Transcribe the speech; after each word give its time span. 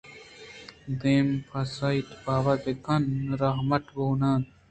دم 1.01 1.27
پہ 1.47 1.59
ساعت 1.75 2.07
باور 2.23 2.57
بہ 2.63 2.73
کن 2.85 3.03
راہ 3.39 3.57
مٹ 3.69 3.83
بوہان 3.93 4.21
اِنت 4.41 4.47